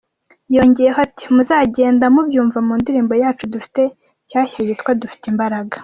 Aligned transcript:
Yongeyeho 0.55 0.99
ati 1.07 1.23
"Muzagenda 1.35 2.05
mubyumva 2.13 2.59
mu 2.67 2.73
ndirimbo 2.81 3.13
yacu 3.23 3.43
dufite 3.53 3.81
nshyashya 4.23 4.59
yitwa 4.67 4.91
’Dufite 5.01 5.25
Imbaraga’. 5.33 5.75